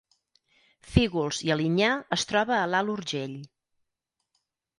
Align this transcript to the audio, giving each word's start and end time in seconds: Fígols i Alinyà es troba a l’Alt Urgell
Fígols 0.93 1.41
i 1.47 1.51
Alinyà 1.55 1.89
es 2.17 2.25
troba 2.31 2.57
a 2.61 2.65
l’Alt 2.73 2.95
Urgell 2.95 3.37